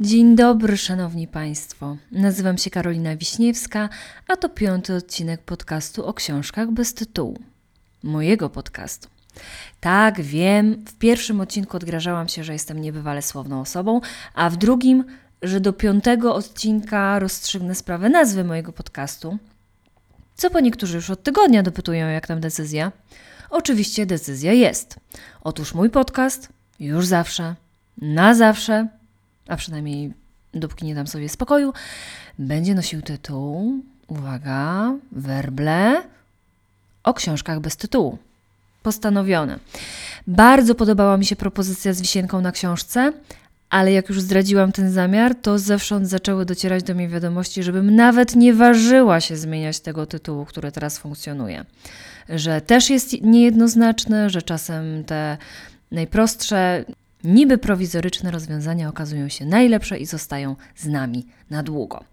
Dzień 0.00 0.36
dobry, 0.36 0.76
szanowni 0.76 1.28
państwo. 1.28 1.96
Nazywam 2.12 2.58
się 2.58 2.70
Karolina 2.70 3.16
Wiśniewska, 3.16 3.88
a 4.28 4.36
to 4.36 4.48
piąty 4.48 4.94
odcinek 4.94 5.42
podcastu 5.42 6.06
o 6.06 6.14
książkach 6.14 6.70
bez 6.70 6.94
tytułu. 6.94 7.38
Mojego 8.02 8.50
podcastu. 8.50 9.08
Tak, 9.80 10.20
wiem, 10.20 10.84
w 10.86 10.94
pierwszym 10.94 11.40
odcinku 11.40 11.76
odgrażałam 11.76 12.28
się, 12.28 12.44
że 12.44 12.52
jestem 12.52 12.80
niebywale 12.80 13.22
słowną 13.22 13.60
osobą, 13.60 14.00
a 14.34 14.50
w 14.50 14.56
drugim, 14.56 15.04
że 15.42 15.60
do 15.60 15.72
piątego 15.72 16.34
odcinka 16.34 17.18
rozstrzygnę 17.18 17.74
sprawę 17.74 18.08
nazwy 18.08 18.44
mojego 18.44 18.72
podcastu. 18.72 19.38
Co 20.34 20.50
po 20.50 20.60
niektórzy 20.60 20.96
już 20.96 21.10
od 21.10 21.22
tygodnia 21.22 21.62
dopytują, 21.62 22.08
jak 22.08 22.26
tam 22.26 22.40
decyzja. 22.40 22.92
Oczywiście 23.50 24.06
decyzja 24.06 24.52
jest. 24.52 24.96
Otóż 25.40 25.74
mój 25.74 25.90
podcast 25.90 26.48
już 26.78 27.06
zawsze, 27.06 27.54
na 27.98 28.34
zawsze, 28.34 28.99
a 29.50 29.56
przynajmniej 29.56 30.12
dopóki 30.54 30.86
nie 30.86 30.94
dam 30.94 31.06
sobie 31.06 31.28
spokoju, 31.28 31.72
będzie 32.38 32.74
nosił 32.74 33.02
tytuł, 33.02 33.82
uwaga, 34.08 34.94
werble 35.12 36.02
o 37.04 37.14
książkach 37.14 37.60
bez 37.60 37.76
tytułu. 37.76 38.18
Postanowione. 38.82 39.58
Bardzo 40.26 40.74
podobała 40.74 41.16
mi 41.16 41.26
się 41.26 41.36
propozycja 41.36 41.92
z 41.92 42.00
wisienką 42.00 42.40
na 42.40 42.52
książce, 42.52 43.12
ale 43.70 43.92
jak 43.92 44.08
już 44.08 44.20
zdradziłam 44.20 44.72
ten 44.72 44.92
zamiar, 44.92 45.34
to 45.34 45.58
zewsząd 45.58 46.08
zaczęły 46.08 46.44
docierać 46.44 46.82
do 46.82 46.94
mnie 46.94 47.08
wiadomości, 47.08 47.62
żebym 47.62 47.96
nawet 47.96 48.36
nie 48.36 48.54
ważyła 48.54 49.20
się 49.20 49.36
zmieniać 49.36 49.80
tego 49.80 50.06
tytułu, 50.06 50.44
który 50.44 50.72
teraz 50.72 50.98
funkcjonuje. 50.98 51.64
Że 52.28 52.60
też 52.60 52.90
jest 52.90 53.22
niejednoznaczny, 53.22 54.30
że 54.30 54.42
czasem 54.42 55.04
te 55.04 55.38
najprostsze, 55.92 56.84
niby 57.24 57.58
prowizoryczne 57.58 58.30
rozwiązania 58.30 58.88
okazują 58.88 59.28
się 59.28 59.46
najlepsze 59.46 59.98
i 59.98 60.06
zostają 60.06 60.56
z 60.76 60.86
nami 60.86 61.26
na 61.50 61.62
długo. 61.62 62.04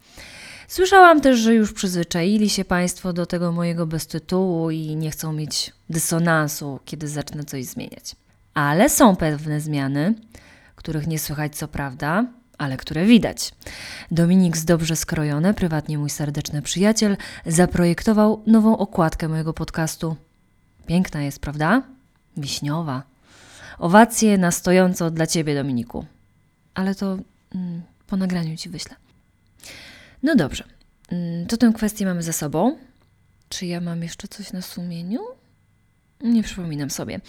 Słyszałam 0.67 1.21
też, 1.21 1.39
że 1.39 1.53
już 1.53 1.73
przyzwyczaili 1.73 2.49
się 2.49 2.65
Państwo 2.65 3.13
do 3.13 3.25
tego 3.25 3.51
mojego 3.51 3.87
beztytułu 3.87 4.71
i 4.71 4.95
nie 4.95 5.11
chcą 5.11 5.33
mieć 5.33 5.73
dysonansu, 5.89 6.79
kiedy 6.85 7.07
zacznę 7.07 7.43
coś 7.43 7.65
zmieniać. 7.65 8.15
Ale 8.53 8.89
są 8.89 9.15
pewne 9.15 9.61
zmiany, 9.61 10.13
których 10.75 11.07
nie 11.07 11.19
słychać 11.19 11.55
co 11.55 11.67
prawda, 11.67 12.25
ale 12.57 12.77
które 12.77 13.05
widać. 13.05 13.51
Dominik 14.11 14.57
z 14.57 14.65
Dobrze 14.65 14.95
Skrojone, 14.95 15.53
prywatnie 15.53 15.97
mój 15.97 16.09
serdeczny 16.09 16.61
przyjaciel, 16.61 17.17
zaprojektował 17.45 18.43
nową 18.47 18.77
okładkę 18.77 19.27
mojego 19.27 19.53
podcastu. 19.53 20.15
Piękna 20.85 21.23
jest, 21.23 21.39
prawda? 21.39 21.81
Wiśniowa. 22.37 23.16
Owacje 23.79 24.37
na 24.37 24.51
stojąco 24.51 25.11
dla 25.11 25.27
Ciebie, 25.27 25.55
Dominiku. 25.55 26.05
Ale 26.73 26.95
to 26.95 27.17
mm, 27.55 27.81
po 28.07 28.17
nagraniu 28.17 28.57
Ci 28.57 28.69
wyślę. 28.69 28.95
No 30.23 30.35
dobrze, 30.35 30.63
mm, 31.11 31.47
to 31.47 31.57
tę 31.57 31.71
kwestię 31.75 32.05
mamy 32.05 32.23
za 32.23 32.33
sobą. 32.33 32.77
Czy 33.49 33.65
ja 33.65 33.81
mam 33.81 34.03
jeszcze 34.03 34.27
coś 34.27 34.53
na 34.53 34.61
sumieniu? 34.61 35.19
Nie 36.21 36.43
przypominam 36.43 36.89
sobie. 36.89 37.19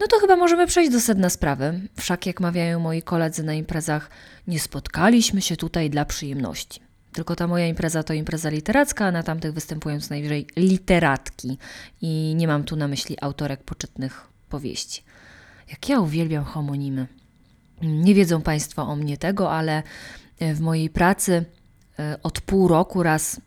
No 0.00 0.06
to 0.06 0.18
chyba 0.18 0.36
możemy 0.36 0.66
przejść 0.66 0.92
do 0.92 1.00
sedna 1.00 1.30
sprawy. 1.30 1.80
Wszak, 1.96 2.26
jak 2.26 2.40
mawiają 2.40 2.80
moi 2.80 3.02
koledzy 3.02 3.42
na 3.42 3.54
imprezach, 3.54 4.10
nie 4.46 4.60
spotkaliśmy 4.60 5.42
się 5.42 5.56
tutaj 5.56 5.90
dla 5.90 6.04
przyjemności. 6.04 6.80
Tylko 7.12 7.36
ta 7.36 7.46
moja 7.46 7.66
impreza 7.66 8.02
to 8.02 8.14
impreza 8.14 8.50
literacka, 8.50 9.06
a 9.06 9.10
na 9.10 9.22
tamtych 9.22 9.52
występują 9.52 10.00
co 10.00 10.06
najwyżej 10.10 10.46
literatki. 10.56 11.58
I 12.00 12.34
nie 12.36 12.48
mam 12.48 12.64
tu 12.64 12.76
na 12.76 12.88
myśli 12.88 13.16
autorek 13.20 13.62
poczytnych 13.62 14.26
powieści. 14.48 15.02
Jak 15.70 15.88
ja 15.88 16.00
uwielbiam 16.00 16.44
homonimy. 16.44 17.06
Nie 17.82 18.14
wiedzą 18.14 18.42
Państwo 18.42 18.82
o 18.82 18.96
mnie 18.96 19.16
tego, 19.16 19.52
ale 19.52 19.82
w 20.40 20.60
mojej 20.60 20.90
pracy 20.90 21.44
e, 21.98 22.18
od 22.22 22.40
pół 22.40 22.68
roku 22.68 23.02
raz 23.02 23.40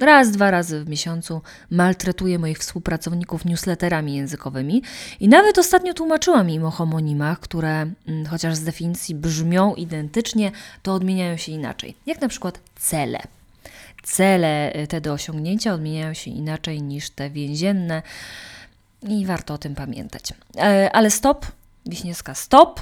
raz, 0.00 0.30
dwa 0.30 0.50
razy 0.50 0.84
w 0.84 0.88
miesiącu 0.88 1.40
maltretuję 1.70 2.38
moich 2.38 2.58
współpracowników 2.58 3.44
newsletterami 3.44 4.14
językowymi 4.14 4.82
i 5.20 5.28
nawet 5.28 5.58
ostatnio 5.58 5.94
tłumaczyłam 5.94 6.50
im 6.50 6.64
o 6.64 6.70
homonimach, 6.70 7.40
które 7.40 7.86
mm, 8.06 8.26
chociaż 8.26 8.54
z 8.54 8.64
definicji 8.64 9.14
brzmią 9.14 9.74
identycznie, 9.74 10.50
to 10.82 10.94
odmieniają 10.94 11.36
się 11.36 11.52
inaczej. 11.52 11.94
Jak 12.06 12.20
na 12.20 12.28
przykład 12.28 12.60
cele. 12.76 13.18
Cele 14.02 14.72
y, 14.76 14.86
te 14.86 15.00
do 15.00 15.12
osiągnięcia 15.12 15.74
odmieniają 15.74 16.14
się 16.14 16.30
inaczej 16.30 16.82
niż 16.82 17.10
te 17.10 17.30
więzienne 17.30 18.02
i 19.08 19.26
warto 19.26 19.54
o 19.54 19.58
tym 19.58 19.74
pamiętać. 19.74 20.32
E, 20.56 20.90
ale 20.92 21.10
stop, 21.10 21.46
Wiśniewska, 21.86 22.34
stop! 22.34 22.80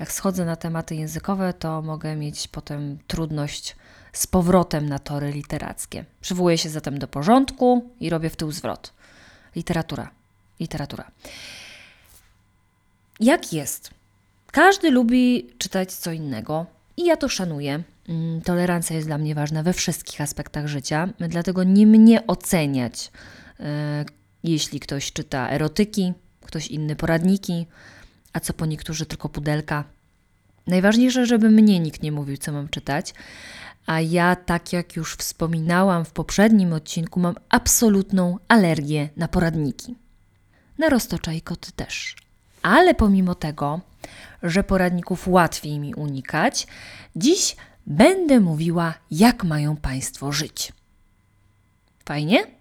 Jak 0.00 0.12
schodzę 0.12 0.44
na 0.44 0.56
tematy 0.56 0.94
językowe, 0.94 1.52
to 1.52 1.82
mogę 1.82 2.16
mieć 2.16 2.48
potem 2.48 2.98
trudność 3.06 3.76
z 4.12 4.26
powrotem 4.26 4.88
na 4.88 4.98
tory 4.98 5.32
literackie. 5.32 6.04
Przywołuję 6.20 6.58
się 6.58 6.68
zatem 6.68 6.98
do 6.98 7.08
porządku 7.08 7.90
i 8.00 8.10
robię 8.10 8.30
w 8.30 8.36
tył 8.36 8.52
zwrot. 8.52 8.92
Literatura, 9.56 10.10
literatura. 10.60 11.10
Jak 13.20 13.52
jest? 13.52 13.90
Każdy 14.52 14.90
lubi 14.90 15.50
czytać 15.58 15.92
co 15.92 16.12
innego 16.12 16.66
i 16.96 17.04
ja 17.04 17.16
to 17.16 17.28
szanuję. 17.28 17.82
Mm, 18.08 18.40
tolerancja 18.40 18.96
jest 18.96 19.08
dla 19.08 19.18
mnie 19.18 19.34
ważna 19.34 19.62
we 19.62 19.72
wszystkich 19.72 20.20
aspektach 20.20 20.66
życia, 20.66 21.08
dlatego 21.18 21.64
nie 21.64 21.86
mnie 21.86 22.26
oceniać, 22.26 23.10
e, 23.60 24.04
jeśli 24.44 24.80
ktoś 24.80 25.12
czyta 25.12 25.50
erotyki, 25.50 26.12
ktoś 26.40 26.66
inny 26.66 26.96
poradniki, 26.96 27.66
a 28.32 28.40
co 28.40 28.52
po 28.52 28.66
niektórzy 28.66 29.06
tylko 29.06 29.28
pudelka. 29.28 29.84
Najważniejsze, 30.66 31.26
żeby 31.26 31.50
mnie 31.50 31.80
nikt 31.80 32.02
nie 32.02 32.12
mówił, 32.12 32.36
co 32.36 32.52
mam 32.52 32.68
czytać, 32.68 33.14
a 33.86 34.00
ja, 34.00 34.36
tak 34.36 34.72
jak 34.72 34.96
już 34.96 35.14
wspominałam 35.14 36.04
w 36.04 36.10
poprzednim 36.10 36.72
odcinku, 36.72 37.20
mam 37.20 37.34
absolutną 37.48 38.38
alergię 38.48 39.08
na 39.16 39.28
poradniki. 39.28 39.94
Na 40.78 40.88
roztocza 40.88 41.32
i 41.32 41.40
koty 41.40 41.72
też. 41.72 42.16
Ale 42.62 42.94
pomimo 42.94 43.34
tego, 43.34 43.80
że 44.42 44.64
poradników 44.64 45.28
łatwiej 45.28 45.78
mi 45.78 45.94
unikać, 45.94 46.66
dziś 47.16 47.56
będę 47.86 48.40
mówiła, 48.40 48.94
jak 49.10 49.44
mają 49.44 49.76
Państwo 49.76 50.32
żyć. 50.32 50.72
Fajnie? 52.04 52.55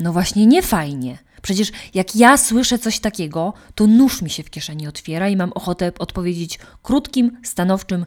No 0.00 0.12
właśnie, 0.12 0.46
nie 0.46 0.62
fajnie. 0.62 1.18
Przecież 1.42 1.72
jak 1.94 2.16
ja 2.16 2.36
słyszę 2.36 2.78
coś 2.78 3.00
takiego, 3.00 3.52
to 3.74 3.86
nóż 3.86 4.22
mi 4.22 4.30
się 4.30 4.42
w 4.42 4.50
kieszeni 4.50 4.88
otwiera 4.88 5.28
i 5.28 5.36
mam 5.36 5.52
ochotę 5.52 5.92
odpowiedzieć 5.98 6.58
krótkim, 6.82 7.38
stanowczym: 7.44 8.06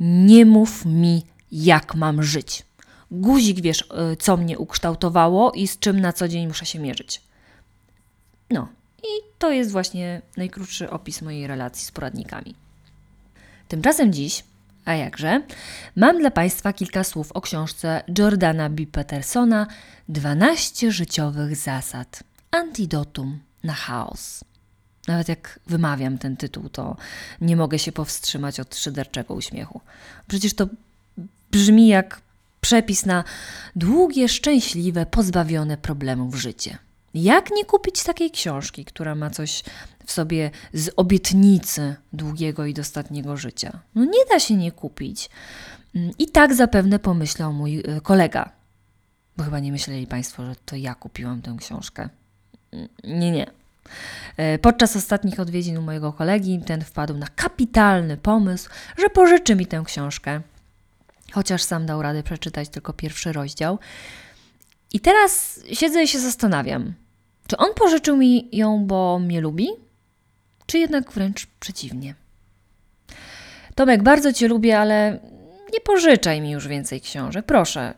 Nie 0.00 0.46
mów 0.46 0.84
mi 0.84 1.22
jak 1.52 1.94
mam 1.94 2.22
żyć. 2.22 2.62
Guzik 3.10 3.60
wiesz, 3.60 3.80
y, 4.12 4.16
co 4.16 4.36
mnie 4.36 4.58
ukształtowało 4.58 5.52
i 5.52 5.68
z 5.68 5.78
czym 5.78 6.00
na 6.00 6.12
co 6.12 6.28
dzień 6.28 6.46
muszę 6.46 6.66
się 6.66 6.78
mierzyć. 6.78 7.20
No, 8.50 8.68
i 9.02 9.22
to 9.38 9.52
jest 9.52 9.72
właśnie 9.72 10.22
najkrótszy 10.36 10.90
opis 10.90 11.22
mojej 11.22 11.46
relacji 11.46 11.86
z 11.86 11.90
poradnikami. 11.90 12.54
Tymczasem 13.68 14.12
dziś, 14.12 14.44
a 14.84 14.94
jakże, 14.94 15.42
mam 15.96 16.18
dla 16.18 16.30
Państwa 16.30 16.72
kilka 16.72 17.04
słów 17.04 17.32
o 17.32 17.40
książce 17.40 18.02
Jordana 18.18 18.70
B. 18.70 18.86
Petersona 18.92 19.66
12 20.08 20.92
życiowych 20.92 21.56
zasad. 21.56 22.22
Antidotum 22.50 23.38
na 23.64 23.72
chaos. 23.74 24.44
Nawet 25.08 25.28
jak 25.28 25.60
wymawiam 25.66 26.18
ten 26.18 26.36
tytuł, 26.36 26.68
to 26.68 26.96
nie 27.40 27.56
mogę 27.56 27.78
się 27.78 27.92
powstrzymać 27.92 28.60
od 28.60 28.76
szyderczego 28.76 29.34
uśmiechu. 29.34 29.80
Przecież 30.28 30.54
to 30.54 30.66
brzmi 31.50 31.88
jak 31.88 32.20
przepis 32.60 33.06
na 33.06 33.24
długie, 33.76 34.28
szczęśliwe, 34.28 35.06
pozbawione 35.06 35.76
problemów 35.76 36.34
życie. 36.34 36.78
Jak 37.14 37.50
nie 37.50 37.64
kupić 37.64 38.02
takiej 38.02 38.30
książki, 38.30 38.84
która 38.84 39.14
ma 39.14 39.30
coś 39.30 39.62
w 40.06 40.12
sobie 40.12 40.50
z 40.72 40.90
obietnicy 40.96 41.96
długiego 42.12 42.66
i 42.66 42.74
dostatniego 42.74 43.36
życia? 43.36 43.80
No 43.94 44.04
nie 44.04 44.24
da 44.30 44.40
się 44.40 44.56
nie 44.56 44.72
kupić. 44.72 45.30
Mm, 45.94 46.10
I 46.18 46.28
tak 46.28 46.54
zapewne 46.54 46.98
pomyślał 46.98 47.52
mój 47.52 47.78
y, 47.78 48.00
kolega. 48.02 48.50
Bo 49.36 49.44
chyba 49.44 49.60
nie 49.60 49.72
myśleli 49.72 50.06
Państwo, 50.06 50.46
że 50.46 50.56
to 50.64 50.76
ja 50.76 50.94
kupiłam 50.94 51.42
tę 51.42 51.56
książkę. 51.58 52.08
Mm, 52.72 52.88
nie, 53.04 53.30
nie. 53.30 53.46
E, 54.36 54.58
podczas 54.58 54.96
ostatnich 54.96 55.40
odwiedzin 55.40 55.78
u 55.78 55.82
mojego 55.82 56.12
kolegi 56.12 56.60
ten 56.66 56.84
wpadł 56.84 57.14
na 57.14 57.26
kapitalny 57.26 58.16
pomysł, 58.16 58.70
że 58.96 59.10
pożyczy 59.10 59.56
mi 59.56 59.66
tę 59.66 59.82
książkę 59.86 60.40
chociaż 61.34 61.62
sam 61.62 61.86
dał 61.86 62.02
radę 62.02 62.22
przeczytać 62.22 62.68
tylko 62.68 62.92
pierwszy 62.92 63.32
rozdział. 63.32 63.78
I 64.92 65.00
teraz 65.00 65.60
siedzę 65.72 66.02
i 66.02 66.08
się 66.08 66.18
zastanawiam, 66.18 66.94
czy 67.46 67.56
on 67.56 67.74
pożyczył 67.74 68.16
mi 68.16 68.48
ją, 68.52 68.86
bo 68.86 69.18
mnie 69.18 69.40
lubi, 69.40 69.68
czy 70.66 70.78
jednak 70.78 71.12
wręcz 71.12 71.46
przeciwnie. 71.60 72.14
Tomek, 73.74 74.02
bardzo 74.02 74.32
Cię 74.32 74.48
lubię, 74.48 74.78
ale 74.78 75.18
nie 75.72 75.80
pożyczaj 75.80 76.40
mi 76.40 76.50
już 76.50 76.68
więcej 76.68 77.00
książek, 77.00 77.46
proszę. 77.46 77.94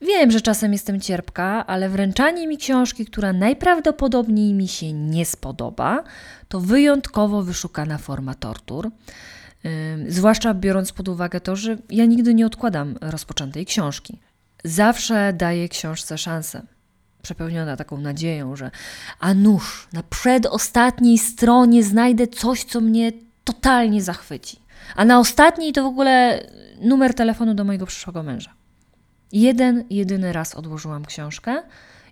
Wiem, 0.00 0.30
że 0.30 0.40
czasem 0.40 0.72
jestem 0.72 1.00
cierpka, 1.00 1.66
ale 1.66 1.88
wręczanie 1.88 2.46
mi 2.46 2.58
książki, 2.58 3.06
która 3.06 3.32
najprawdopodobniej 3.32 4.54
mi 4.54 4.68
się 4.68 4.92
nie 4.92 5.26
spodoba, 5.26 6.04
to 6.48 6.60
wyjątkowo 6.60 7.42
wyszukana 7.42 7.98
forma 7.98 8.34
tortur. 8.34 8.90
Zwłaszcza 10.08 10.54
biorąc 10.54 10.92
pod 10.92 11.08
uwagę 11.08 11.40
to, 11.40 11.56
że 11.56 11.76
ja 11.90 12.04
nigdy 12.04 12.34
nie 12.34 12.46
odkładam 12.46 12.98
rozpoczętej 13.00 13.66
książki. 13.66 14.18
Zawsze 14.64 15.32
daję 15.32 15.68
książce 15.68 16.18
szansę. 16.18 16.62
Przepełniona 17.22 17.76
taką 17.76 17.98
nadzieją, 17.98 18.56
że 18.56 18.70
a 19.20 19.34
nuż, 19.34 19.88
na 19.92 20.02
przedostatniej 20.02 21.18
stronie 21.18 21.84
znajdę 21.84 22.26
coś, 22.26 22.64
co 22.64 22.80
mnie 22.80 23.12
totalnie 23.44 24.02
zachwyci. 24.02 24.58
A 24.96 25.04
na 25.04 25.18
ostatniej 25.18 25.72
to 25.72 25.82
w 25.82 25.86
ogóle 25.86 26.46
numer 26.80 27.14
telefonu 27.14 27.54
do 27.54 27.64
mojego 27.64 27.86
przyszłego 27.86 28.22
męża. 28.22 28.54
Jeden, 29.32 29.84
jedyny 29.90 30.32
raz 30.32 30.54
odłożyłam 30.54 31.04
książkę 31.04 31.62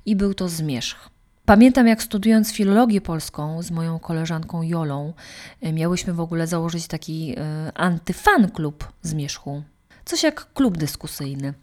i 0.07 0.17
był 0.17 0.35
to 0.35 0.49
zmierzch. 0.49 1.11
Pamiętam, 1.45 1.87
jak 1.87 2.03
studiując 2.03 2.53
filologię 2.53 3.01
polską 3.01 3.63
z 3.63 3.71
moją 3.71 3.99
koleżanką 3.99 4.63
Jolą, 4.63 5.13
e, 5.61 5.73
miałyśmy 5.73 6.13
w 6.13 6.21
ogóle 6.21 6.47
założyć 6.47 6.87
taki 6.87 7.33
y, 7.33 7.37
antyfan 7.75 8.51
klub 8.51 8.93
zmierzchu. 9.03 9.63
Coś 10.05 10.23
jak 10.23 10.53
klub 10.53 10.79
dyskusyjny. 10.79 11.55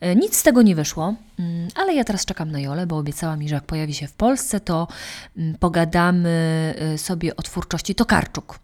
E, 0.00 0.16
nic 0.16 0.36
z 0.36 0.42
tego 0.42 0.62
nie 0.62 0.74
wyszło, 0.74 1.14
mm, 1.38 1.68
ale 1.74 1.94
ja 1.94 2.04
teraz 2.04 2.24
czekam 2.24 2.50
na 2.50 2.60
Jolę, 2.60 2.86
bo 2.86 2.98
obiecała 2.98 3.36
mi, 3.36 3.48
że 3.48 3.54
jak 3.54 3.64
pojawi 3.64 3.94
się 3.94 4.08
w 4.08 4.12
Polsce, 4.12 4.60
to 4.60 4.88
mm, 5.36 5.54
pogadamy 5.54 6.74
sobie 6.96 7.36
o 7.36 7.42
twórczości 7.42 7.94
Tokarczuk. 7.94 8.58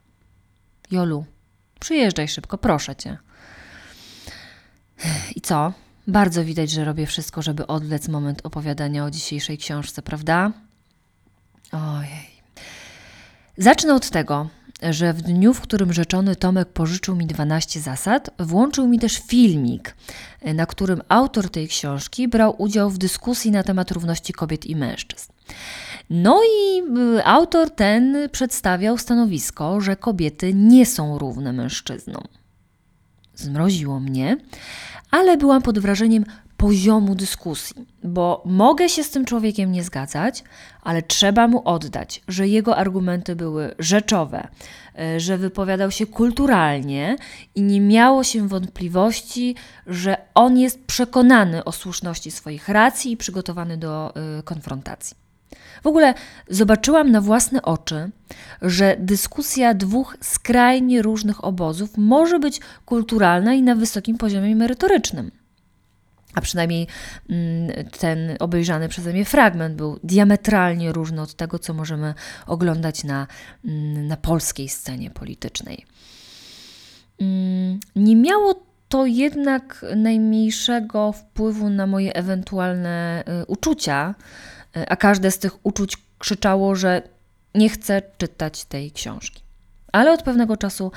Jolu, 0.91 1.25
przyjeżdżaj 1.81 2.29
szybko, 2.29 2.59
proszę 2.59 2.97
cię. 2.97 3.19
I 5.37 5.41
co? 5.41 5.73
Bardzo 6.07 6.45
widać, 6.45 6.71
że 6.71 6.85
robię 6.85 7.07
wszystko, 7.07 7.43
żeby 7.43 7.67
odlec 7.67 8.09
moment 8.09 8.41
opowiadania 8.47 9.05
o 9.05 9.11
dzisiejszej 9.11 9.59
książce, 9.59 10.03
prawda? 10.03 10.53
Ojej. 11.73 12.35
Zacznę 13.59 13.95
od 13.95 14.11
tego, 14.11 14.49
że 14.82 15.12
w 15.12 15.23
dniu, 15.23 15.55
w 15.55 15.61
którym 15.61 15.93
rzeczony 15.93 16.37
Tomek 16.37 16.69
pożyczył 16.69 17.17
mi 17.17 17.26
12 17.26 17.81
zasad, 17.81 18.31
włączył 18.38 18.88
mi 18.88 18.99
też 18.99 19.19
filmik, 19.19 19.97
na 20.55 20.67
którym 20.67 21.03
autor 21.09 21.50
tej 21.50 21.69
książki 21.69 22.29
brał 22.29 22.55
udział 22.62 22.91
w 22.91 22.99
dyskusji 22.99 23.50
na 23.50 23.62
temat 23.62 23.91
równości 23.91 24.32
kobiet 24.32 24.67
i 24.67 24.76
mężczyzn. 24.76 25.32
No 26.11 26.41
i 26.44 26.82
y, 27.19 27.25
autor 27.25 27.71
ten 27.71 28.29
przedstawiał 28.32 28.99
stanowisko, 28.99 29.81
że 29.81 29.97
kobiety 29.97 30.55
nie 30.55 30.87
są 30.87 31.19
równe 31.19 31.53
mężczyznom. 31.53 32.25
Zmroziło 33.35 34.00
mnie, 34.00 34.37
ale 35.11 35.37
byłam 35.37 35.62
pod 35.62 35.79
wrażeniem 35.79 36.25
poziomu 36.64 37.14
dyskusji, 37.14 37.87
bo 38.05 38.43
mogę 38.44 38.88
się 38.88 39.05
z 39.05 39.11
tym 39.11 39.25
człowiekiem 39.25 39.72
nie 39.72 39.84
zgadzać, 39.84 40.44
ale 40.82 41.02
trzeba 41.02 41.49
mu 41.49 41.62
oddać, 41.69 42.22
że 42.28 42.49
jego 42.49 42.76
argumenty 42.76 43.37
były 43.37 43.75
rzeczowe, 43.78 44.49
e, 44.99 45.20
że 45.20 45.38
wypowiadał 45.38 45.90
się 45.90 46.06
kulturalnie 46.06 47.16
i 47.55 47.62
nie 47.62 47.81
miało 47.81 48.25
się 48.25 48.49
wątpliwości, 48.49 49.55
że 49.87 50.16
on 50.34 50.58
jest 50.58 50.84
przekonany 50.84 51.64
o 51.64 51.72
słuszności 51.72 52.31
swoich 52.31 52.69
racji 52.69 53.12
i 53.12 53.16
przygotowany 53.16 53.76
do 53.76 54.14
y, 54.38 54.43
konfrontacji. 54.43 55.16
W 55.82 55.87
ogóle 55.87 56.14
zobaczyłam 56.49 57.11
na 57.11 57.20
własne 57.20 57.62
oczy, 57.62 58.11
że 58.62 58.96
dyskusja 58.99 59.75
dwóch 59.75 60.16
skrajnie 60.20 61.02
różnych 61.02 61.44
obozów 61.44 61.90
może 61.96 62.38
być 62.38 62.61
kulturalna 62.84 63.55
i 63.55 63.62
na 63.62 63.75
wysokim 63.75 64.19
poziomie 64.19 64.56
merytorycznym. 64.56 65.44
A 66.35 66.41
przynajmniej 66.41 66.87
mm, 67.31 67.91
ten 67.99 68.37
obejrzany 68.41 68.89
przeze 68.89 69.13
mnie 69.13 69.25
fragment 69.25 69.75
był 69.77 70.01
diametralnie 70.05 70.93
różny 70.93 71.23
od 71.23 71.35
tego, 71.35 71.59
co 71.59 71.75
możemy 71.75 72.15
oglądać 72.47 73.05
na, 73.05 73.27
mm, 73.65 74.07
na 74.07 74.17
polskiej 74.17 74.69
scenie 74.69 75.11
politycznej. 75.11 75.87
Mm, 77.21 77.81
nie 77.97 78.17
miało 78.17 78.65
to 78.89 79.07
jednak 79.07 79.85
najmniejszego 79.97 81.13
wpływu 81.13 81.71
na 81.71 81.87
moje 81.87 82.15
ewentualne 82.15 83.25
y, 83.43 83.47
uczucia, 83.47 84.15
E, 84.77 84.89
a 84.89 84.97
każde 84.97 85.31
z 85.31 85.39
tych 85.39 85.67
uczuć 85.67 85.97
krzyczało, 86.19 86.77
że 86.77 87.03
nie 87.55 87.69
chce 87.69 88.03
czytać 88.19 88.65
tej 88.65 88.93
książki. 88.93 89.43
Ale 89.93 90.13
od 90.13 90.23
pewnego 90.23 90.57
czasu 90.57 90.93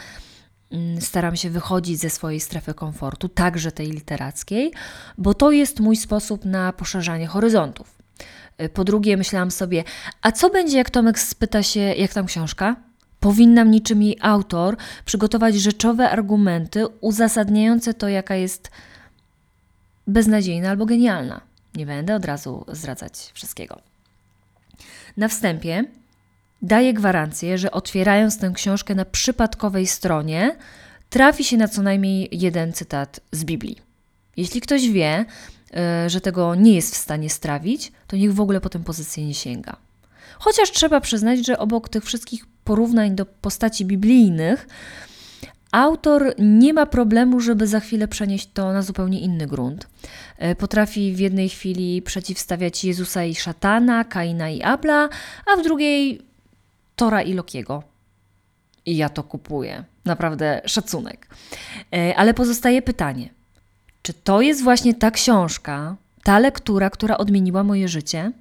staram 1.00 1.36
się 1.36 1.50
wychodzić 1.50 2.00
ze 2.00 2.10
swojej 2.10 2.40
strefy 2.40 2.74
komfortu, 2.74 3.30
także 3.30 3.72
tej 3.72 3.92
literackiej, 3.92 4.72
bo 5.18 5.34
to 5.34 5.52
jest 5.52 5.80
mój 5.80 5.96
sposób 5.96 6.46
na 6.46 6.74
poszerzanie 6.74 7.28
horyzontów. 7.28 7.98
E, 8.58 8.70
po 8.70 8.84
drugie, 8.84 9.18
myślałam 9.18 9.52
sobie, 9.52 9.84
a 10.22 10.32
co 10.32 10.50
będzie, 10.50 10.78
jak 10.78 10.90
Tomek 10.90 11.20
spyta 11.20 11.64
się, 11.64 11.80
jak 11.80 12.14
tam 12.14 12.26
książka? 12.26 12.76
Powinnam 13.20 13.72
niczym 13.72 14.02
jej 14.02 14.18
autor 14.22 14.78
przygotować 15.06 15.56
rzeczowe 15.56 16.10
argumenty 16.10 16.88
uzasadniające 16.88 17.94
to, 17.94 18.10
jaka 18.10 18.36
jest 18.36 18.72
beznadziejna 20.08 20.70
albo 20.70 20.86
genialna. 20.86 21.42
Nie 21.76 21.86
będę 21.86 22.16
od 22.16 22.26
razu 22.26 22.66
zdradzać 22.68 23.32
wszystkiego. 23.34 23.82
Na 25.18 25.28
wstępie 25.28 25.84
daję 26.62 26.94
gwarancję, 26.94 27.58
że 27.58 27.72
otwierając 27.72 28.40
tę 28.40 28.52
książkę 28.56 28.96
na 28.96 29.06
przypadkowej 29.06 29.88
stronie, 29.88 30.56
trafi 31.10 31.44
się 31.44 31.58
na 31.58 31.68
co 31.68 31.82
najmniej 31.82 32.30
jeden 32.32 32.74
cytat 32.74 33.20
z 33.32 33.44
Biblii. 33.44 33.78
Jeśli 34.38 34.62
ktoś 34.62 34.90
wie, 34.90 35.26
e, 35.74 36.10
że 36.10 36.22
tego 36.22 36.56
nie 36.56 36.76
jest 36.76 36.94
w 36.96 36.98
stanie 36.98 37.30
strawić, 37.30 37.92
to 38.08 38.18
niech 38.18 38.34
w 38.34 38.42
ogóle 38.42 38.62
po 38.62 38.70
tę 38.70 38.84
pozycję 38.84 39.26
nie 39.26 39.34
sięga. 39.34 39.76
Chociaż 40.40 40.72
trzeba 40.72 41.02
przyznać, 41.02 41.46
że 41.46 41.60
obok 41.60 41.90
tych 41.90 42.06
wszystkich 42.06 42.46
porównań 42.64 43.16
do 43.16 43.26
postaci 43.26 43.86
biblijnych, 43.86 44.68
Autor 45.72 46.34
nie 46.40 46.74
ma 46.74 46.86
problemu, 46.86 47.40
żeby 47.40 47.68
za 47.68 47.80
chwilę 47.80 48.08
przenieść 48.08 48.50
to 48.54 48.74
na 48.74 48.82
zupełnie 48.82 49.20
inny 49.20 49.48
grunt. 49.48 49.88
E, 50.38 50.56
potrafi 50.56 51.14
w 51.14 51.20
jednej 51.20 51.50
chwili 51.50 52.02
przeciwstawiać 52.02 52.84
Jezusa 52.86 53.24
i 53.24 53.36
szatana, 53.36 54.04
Kaina 54.04 54.50
i 54.50 54.62
Abla, 54.62 55.10
a 55.46 55.56
w 55.56 55.64
drugiej 55.64 56.22
Tora 56.98 57.22
i 57.22 57.34
Lokiego. 57.34 57.84
I 58.86 58.98
ja 58.98 59.10
to 59.10 59.24
kupuję. 59.24 59.84
Naprawdę 60.06 60.62
szacunek. 60.66 61.28
E, 61.94 62.16
ale 62.16 62.34
pozostaje 62.34 62.82
pytanie: 62.82 63.30
czy 64.02 64.14
to 64.14 64.42
jest 64.42 64.64
właśnie 64.64 64.94
ta 64.94 65.12
książka, 65.12 65.96
ta 66.24 66.40
lektura, 66.40 66.90
która 66.90 67.18
odmieniła 67.18 67.64
moje 67.64 67.88
życie? 67.88 68.32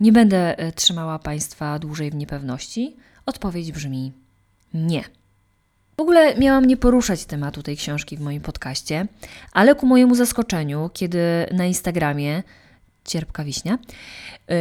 Nie 0.00 0.12
będę 0.12 0.58
e, 0.58 0.72
trzymała 0.72 1.18
Państwa 1.18 1.78
dłużej 1.78 2.10
w 2.10 2.14
niepewności. 2.14 2.96
Odpowiedź 3.26 3.72
brzmi 3.72 4.12
nie. 4.74 5.04
W 5.96 6.00
ogóle 6.00 6.38
miałam 6.38 6.64
nie 6.64 6.76
poruszać 6.76 7.24
tematu 7.24 7.62
tej 7.62 7.76
książki 7.76 8.16
w 8.16 8.20
moim 8.20 8.40
podcaście, 8.42 9.06
ale 9.52 9.74
ku 9.74 9.86
mojemu 9.86 10.14
zaskoczeniu, 10.14 10.90
kiedy 10.94 11.46
na 11.52 11.64
Instagramie 11.66 12.42
Cierpka 13.04 13.44
Wiśnia, 13.44 13.78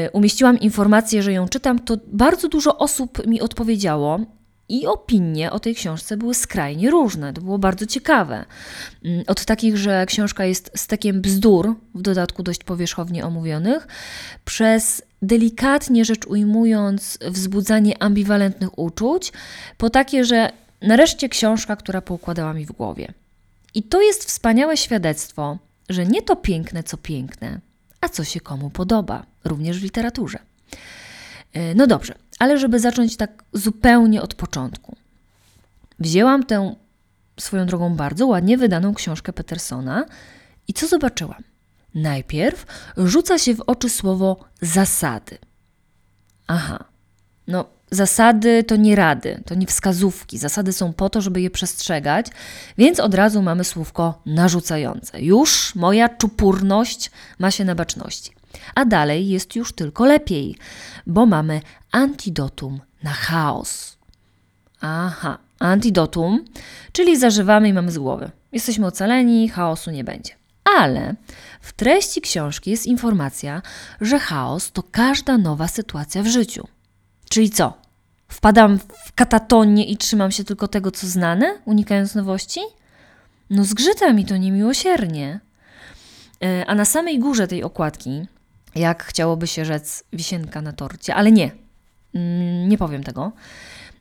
y, 0.08 0.10
umieściłam 0.12 0.60
informację, 0.60 1.24
że 1.24 1.34
ją 1.34 1.48
czytam, 1.48 1.80
to 1.80 1.98
bardzo 2.08 2.48
dużo 2.48 2.78
osób 2.78 3.28
mi 3.28 3.42
odpowiedziało 3.42 4.20
i 4.70 4.88
opinie 4.88 5.52
o 5.52 5.60
tej 5.60 5.76
książce 5.76 6.18
były 6.18 6.34
skrajnie 6.34 6.90
różne. 6.92 7.34
To 7.34 7.42
było 7.42 7.58
bardzo 7.58 7.86
ciekawe. 7.86 8.46
Mm, 9.06 9.24
od 9.28 9.46
takich, 9.46 9.78
że 9.78 10.06
książka 10.06 10.46
jest 10.46 10.72
stekiem 10.76 11.22
bzdur, 11.22 11.76
w 11.96 12.02
dodatku 12.02 12.44
dość 12.44 12.64
powierzchownie 12.64 13.26
omówionych, 13.26 13.88
przez 14.46 15.02
delikatnie 15.22 16.06
rzecz 16.06 16.26
ujmując, 16.28 17.18
wzbudzanie 17.22 18.04
ambiwalentnych 18.04 18.80
uczuć, 18.80 19.34
po 19.78 19.90
takie, 19.90 20.26
że 20.26 20.52
Nareszcie 20.84 21.30
książka, 21.30 21.76
która 21.76 22.02
poukładała 22.02 22.54
mi 22.54 22.66
w 22.66 22.72
głowie. 22.72 23.14
I 23.74 23.84
to 23.84 24.02
jest 24.02 24.26
wspaniałe 24.26 24.78
świadectwo, 24.78 25.58
że 25.90 26.06
nie 26.06 26.22
to 26.22 26.36
piękne, 26.36 26.84
co 26.84 26.98
piękne, 26.98 27.60
a 28.04 28.10
co 28.10 28.24
się 28.24 28.40
komu 28.40 28.70
podoba, 28.70 29.26
również 29.44 29.80
w 29.80 29.84
literaturze. 29.84 30.40
E, 31.54 31.76
no 31.76 31.88
dobrze, 31.88 32.16
ale 32.40 32.60
żeby 32.60 32.80
zacząć 32.80 33.18
tak 33.18 33.44
zupełnie 33.54 34.22
od 34.22 34.36
początku. 34.36 34.96
Wzięłam 36.00 36.44
tę 36.44 36.76
swoją 37.40 37.66
drogą 37.66 37.96
bardzo 37.96 38.28
ładnie 38.28 38.58
wydaną 38.58 38.94
książkę 38.94 39.34
Petersona 39.34 40.06
i 40.68 40.74
co 40.74 40.88
zobaczyłam? 40.88 41.44
Najpierw 41.96 42.66
rzuca 42.98 43.38
się 43.38 43.56
w 43.56 43.62
oczy 43.62 43.90
słowo 43.90 44.46
zasady. 44.62 45.38
Aha, 46.48 46.84
no 47.48 47.66
Zasady 47.94 48.64
to 48.64 48.76
nie 48.76 48.96
rady, 48.96 49.44
to 49.46 49.56
nie 49.56 49.68
wskazówki. 49.68 50.38
Zasady 50.38 50.74
są 50.74 50.94
po 50.94 51.10
to, 51.10 51.22
żeby 51.22 51.42
je 51.42 51.50
przestrzegać, 51.50 52.28
więc 52.78 53.00
od 53.00 53.14
razu 53.14 53.42
mamy 53.42 53.64
słówko 53.64 54.22
narzucające. 54.26 55.22
Już 55.22 55.76
moja 55.76 56.10
czupurność 56.10 57.12
ma 57.40 57.52
się 57.52 57.66
na 57.66 57.76
baczności. 57.76 58.32
A 58.76 58.86
dalej 58.86 59.30
jest 59.30 59.56
już 59.56 59.74
tylko 59.74 60.06
lepiej, 60.06 60.58
bo 61.08 61.26
mamy 61.26 61.62
antidotum 61.92 62.82
na 63.04 63.12
chaos. 63.12 63.98
Aha, 64.82 65.38
antidotum, 65.60 66.46
czyli 66.92 67.20
zażywamy 67.20 67.70
i 67.70 67.74
mamy 67.74 67.92
z 67.92 67.98
głowy. 67.98 68.32
Jesteśmy 68.52 68.86
ocaleni, 68.86 69.50
chaosu 69.50 69.92
nie 69.92 70.04
będzie. 70.04 70.34
Ale 70.80 71.16
w 71.62 71.74
treści 71.74 72.22
książki 72.22 72.72
jest 72.72 72.86
informacja, 72.86 73.62
że 74.02 74.20
chaos 74.20 74.72
to 74.72 74.84
każda 74.84 75.38
nowa 75.38 75.68
sytuacja 75.68 76.24
w 76.24 76.28
życiu. 76.28 76.68
Czyli 77.30 77.50
co? 77.50 77.83
Wpadam 78.34 78.80
w 78.80 79.14
katatonię 79.16 79.86
i 79.86 79.98
trzymam 79.98 80.32
się 80.32 80.44
tylko 80.44 80.68
tego, 80.68 80.92
co 80.92 81.08
znane, 81.08 81.58
unikając 81.66 82.16
nowości? 82.16 82.60
No 83.50 83.64
zgrzyta 83.64 84.14
mi 84.14 84.26
to 84.26 84.38
niemiłosiernie. 84.38 85.40
E, 86.44 86.66
a 86.66 86.76
na 86.76 86.86
samej 86.86 87.20
górze 87.20 87.48
tej 87.48 87.64
okładki, 87.64 88.26
jak 88.76 89.04
chciałoby 89.04 89.48
się 89.48 89.66
rzec 89.66 90.04
wisienka 90.14 90.62
na 90.62 90.74
torcie, 90.74 91.16
ale 91.16 91.32
nie, 91.32 91.52
mm, 92.16 92.70
nie 92.70 92.78
powiem 92.78 93.04
tego. 93.04 93.32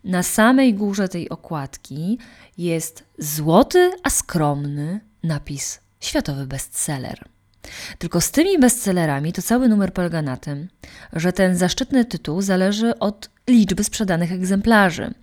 Na 0.04 0.22
samej 0.22 0.74
górze 0.74 1.08
tej 1.08 1.28
okładki 1.28 2.18
jest 2.58 3.04
złoty, 3.18 3.92
a 4.02 4.10
skromny 4.10 5.00
napis 5.22 5.80
światowy 6.00 6.46
bestseller. 6.46 7.24
Tylko 7.98 8.20
z 8.20 8.30
tymi 8.30 8.58
bestsellerami 8.58 9.32
to 9.32 9.42
cały 9.42 9.68
numer 9.68 9.92
polega 9.92 10.22
na 10.22 10.36
tym, 10.36 10.68
że 11.12 11.32
ten 11.32 11.56
zaszczytny 11.56 12.04
tytuł 12.04 12.42
zależy 12.42 12.98
od 12.98 13.30
liczby 13.48 13.84
sprzedanych 13.84 14.32
egzemplarzy. 14.32 15.14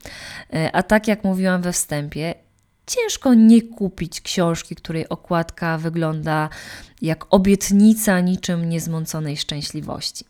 E, 0.53 0.75
a 0.75 0.83
tak 0.83 1.07
jak 1.07 1.23
mówiłam 1.23 1.61
we 1.61 1.73
wstępie, 1.73 2.33
ciężko 2.87 3.33
nie 3.33 3.61
kupić 3.61 4.21
książki, 4.21 4.75
której 4.75 5.09
okładka 5.09 5.77
wygląda 5.77 6.49
jak 7.01 7.25
obietnica 7.29 8.19
niczym 8.19 8.69
niezmąconej 8.69 9.37
szczęśliwości. 9.37 10.25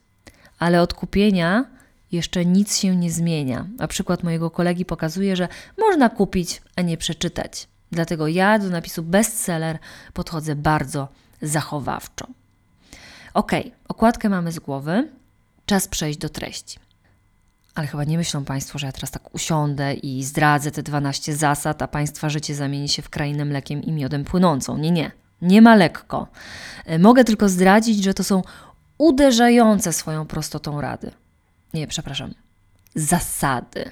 Ale 0.60 0.82
od 0.82 0.94
kupienia 0.94 1.66
jeszcze 2.12 2.46
nic 2.46 2.78
się 2.78 2.96
nie 2.96 3.12
zmienia. 3.12 3.68
A 3.80 3.88
przykład 3.88 4.24
mojego 4.24 4.52
kolegi 4.52 4.86
pokazuje, 4.86 5.36
że 5.36 5.48
można 5.78 6.10
kupić, 6.10 6.62
a 6.76 6.82
nie 6.82 6.98
przeczytać. 6.98 7.68
Dlatego 7.92 8.28
ja 8.28 8.60
do 8.60 8.70
napisu 8.70 9.04
bestseller 9.04 9.80
podchodzę 10.14 10.56
bardzo 10.56 11.08
zachowawczo. 11.42 12.28
Ok, 13.34 13.52
okładkę 13.88 14.30
mamy 14.30 14.52
z 14.52 14.60
głowy, 14.60 15.10
czas 15.66 15.88
przejść 15.88 16.20
do 16.20 16.30
treści. 16.30 16.80
Ale 17.76 17.88
chyba 17.88 18.04
nie 18.04 18.18
myślą 18.18 18.46
Państwo, 18.46 18.80
że 18.80 18.88
ja 18.88 18.92
teraz 18.92 19.12
tak 19.12 19.36
usiądę 19.36 19.94
i 19.94 20.24
zdradzę 20.24 20.72
te 20.72 20.84
12 20.84 21.36
zasad, 21.36 21.82
a 21.82 21.88
Państwa 21.88 22.30
życie 22.30 22.56
zamieni 22.56 22.90
się 22.90 23.02
w 23.02 23.10
krainę 23.10 23.46
mlekiem 23.46 23.84
i 23.84 23.92
miodem 23.92 24.24
płynącą. 24.24 24.78
Nie, 24.78 24.92
nie. 24.92 25.12
Nie 25.42 25.62
ma 25.62 25.76
lekko. 25.76 26.28
E, 26.86 27.00
mogę 27.00 27.24
tylko 27.24 27.50
zdradzić, 27.50 28.04
że 28.04 28.14
to 28.14 28.24
są 28.24 28.42
uderzające 28.98 29.94
swoją 29.94 30.26
prostotą 30.26 30.82
rady. 30.82 31.12
Nie, 31.74 31.88
przepraszam. 31.88 32.34
Zasady. 32.96 33.92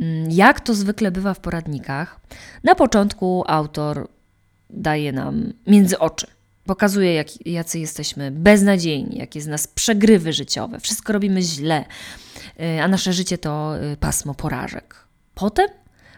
Mm, 0.00 0.30
jak 0.30 0.60
to 0.60 0.74
zwykle 0.74 1.10
bywa 1.10 1.34
w 1.34 1.40
poradnikach, 1.40 2.20
na 2.64 2.74
początku 2.74 3.44
autor 3.46 4.08
daje 4.70 5.12
nam 5.12 5.52
między 5.66 5.98
oczy. 5.98 6.26
Pokazuje, 6.66 7.14
jak, 7.14 7.46
jacy 7.46 7.78
jesteśmy 7.78 8.30
beznadziejni, 8.30 9.18
jakie 9.18 9.40
z 9.40 9.46
nas 9.46 9.66
przegrywy 9.66 10.32
życiowe, 10.32 10.80
wszystko 10.80 11.12
robimy 11.12 11.42
źle, 11.42 11.84
y, 12.60 12.82
a 12.82 12.88
nasze 12.88 13.12
życie 13.12 13.38
to 13.38 13.74
y, 13.92 13.96
pasmo 13.96 14.34
porażek. 14.34 14.96
Potem 15.34 15.68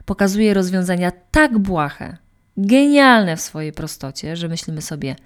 pokazuje 0.05 0.55
rozwiązania 0.55 1.13
tak 1.31 1.59
błahe, 1.59 2.17
genialne 2.57 3.37
w 3.37 3.41
swojej 3.41 3.73
prostocie, 3.73 4.37
że 4.37 4.49
myślimy 4.49 4.83
sobie, 4.83 5.17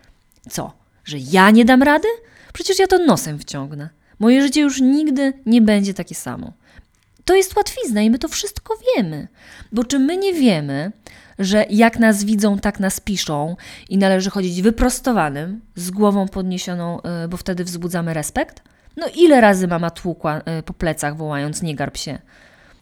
co, 0.50 0.73
że 1.05 1.19
ja 1.19 1.50
nie 1.50 1.65
dam 1.65 1.83
rady? 1.83 2.09
Przecież 2.53 2.79
ja 2.79 2.87
to 2.87 2.99
nosem 2.99 3.39
wciągnę. 3.39 3.89
Moje 4.19 4.43
życie 4.43 4.61
już 4.61 4.81
nigdy 4.81 5.33
nie 5.47 5.62
będzie 5.62 5.95
takie 5.95 6.15
samo. 6.15 6.53
To 7.25 7.35
jest 7.35 7.57
łatwizna 7.57 8.03
i 8.03 8.11
my 8.11 8.19
to 8.19 8.29
wszystko 8.29 8.75
wiemy. 8.97 9.29
Bo 9.73 9.85
czy 9.85 9.99
my 9.99 10.17
nie 10.17 10.33
wiemy, 10.33 10.93
że 11.40 11.64
jak 11.70 11.99
nas 11.99 12.25
widzą, 12.25 12.59
tak 12.59 12.80
nas 12.80 13.00
piszą 13.00 13.56
i 13.88 13.99
należy 13.99 14.30
chodzić 14.30 14.62
wyprostowanym, 14.62 15.61
z 15.76 15.90
głową 15.90 16.28
podniesioną, 16.28 17.00
y, 17.25 17.28
bo 17.28 17.37
wtedy 17.37 17.64
wzbudzamy 17.64 18.14
respekt? 18.14 18.62
No 18.97 19.06
ile 19.16 19.40
razy 19.40 19.68
mama 19.68 19.90
tłukła 19.90 20.38
y, 20.59 20.62
po 20.62 20.73
plecach, 20.73 21.16
wołając 21.16 21.62
nie 21.62 21.75
garb 21.75 21.97
się? 21.97 22.18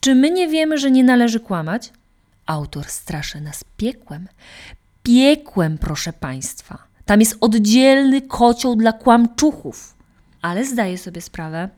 Czy 0.01 0.15
my 0.15 0.31
nie 0.31 0.49
wiemy, 0.49 0.79
że 0.79 0.91
nie 0.91 1.05
należy 1.05 1.41
kłamać? 1.41 1.93
Autor 2.47 2.85
straszy 2.85 3.41
nas 3.41 3.65
piekłem. 3.77 4.29
Piekłem, 5.03 5.79
proszę 5.79 6.13
Państwa. 6.13 6.79
Tam 7.05 7.21
jest 7.21 7.37
oddzielny 7.41 8.23
kocioł 8.23 8.77
dla 8.77 8.93
kłamczuchów. 8.93 9.95
Ale 10.43 10.65
zdaję 10.65 10.99
sobie 10.99 11.21
sprawę, 11.21 11.69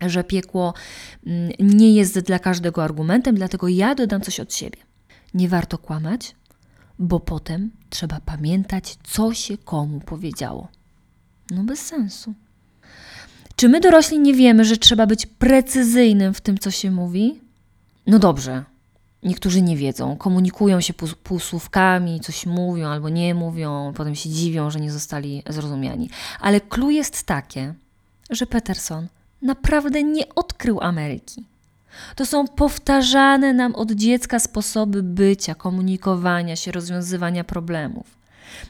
że 0.00 0.24
piekło 0.24 0.74
mm, 1.26 1.52
nie 1.60 1.92
jest 1.92 2.18
dla 2.18 2.38
każdego 2.38 2.84
argumentem, 2.84 3.34
dlatego 3.34 3.68
ja 3.68 3.94
dodam 3.94 4.20
coś 4.20 4.40
od 4.40 4.54
siebie. 4.54 4.78
Nie 5.34 5.48
warto 5.48 5.78
kłamać, 5.78 6.34
bo 6.98 7.20
potem 7.20 7.70
trzeba 7.90 8.20
pamiętać, 8.20 8.96
co 9.04 9.34
się 9.34 9.58
komu 9.58 10.00
powiedziało. 10.00 10.68
No 11.50 11.62
bez 11.64 11.80
sensu. 11.80 12.34
Czy 13.56 13.68
my 13.68 13.80
dorośli 13.80 14.18
nie 14.18 14.34
wiemy, 14.34 14.64
że 14.64 14.76
trzeba 14.76 15.06
być 15.06 15.26
precyzyjnym 15.26 16.34
w 16.34 16.40
tym, 16.40 16.58
co 16.58 16.70
się 16.70 16.90
mówi? 16.90 17.40
No 18.06 18.18
dobrze. 18.18 18.64
Niektórzy 19.22 19.62
nie 19.62 19.76
wiedzą, 19.76 20.16
komunikują 20.16 20.80
się 20.80 20.94
półsłówkami, 21.22 22.20
coś 22.20 22.46
mówią 22.46 22.88
albo 22.88 23.08
nie 23.08 23.34
mówią, 23.34 23.92
potem 23.96 24.14
się 24.14 24.30
dziwią, 24.30 24.70
że 24.70 24.80
nie 24.80 24.92
zostali 24.92 25.42
zrozumiani. 25.48 26.10
Ale 26.40 26.60
clue 26.60 26.90
jest 26.90 27.22
takie, 27.22 27.74
że 28.30 28.46
Peterson 28.46 29.06
naprawdę 29.42 30.02
nie 30.02 30.34
odkrył 30.34 30.80
Ameryki. 30.80 31.44
To 32.16 32.26
są 32.26 32.48
powtarzane 32.48 33.52
nam 33.52 33.74
od 33.74 33.92
dziecka 33.92 34.38
sposoby 34.38 35.02
bycia, 35.02 35.54
komunikowania 35.54 36.56
się, 36.56 36.72
rozwiązywania 36.72 37.44
problemów. 37.44 38.06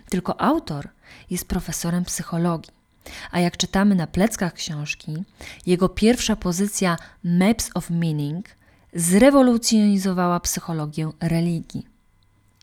Tylko 0.08 0.40
autor 0.40 0.88
jest 1.30 1.48
profesorem 1.48 2.04
psychologii. 2.04 2.72
A 3.30 3.40
jak 3.40 3.56
czytamy 3.56 3.94
na 3.94 4.06
pleckach 4.06 4.52
książki, 4.52 5.24
jego 5.66 5.88
pierwsza 5.88 6.36
pozycja 6.36 6.96
Maps 7.24 7.70
of 7.74 7.90
Meaning 7.90 8.48
zrewolucjonizowała 8.94 10.40
psychologię 10.40 11.10
religii. 11.20 11.86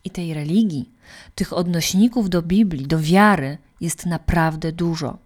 I 0.03 0.09
tej 0.09 0.33
religii, 0.33 0.89
tych 1.35 1.53
odnośników 1.53 2.29
do 2.29 2.41
Biblii, 2.41 2.87
do 2.87 2.99
wiary 2.99 3.57
jest 3.81 4.05
naprawdę 4.05 4.71
dużo. 4.71 5.17